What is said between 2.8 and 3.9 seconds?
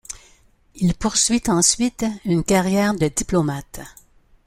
de diplomate.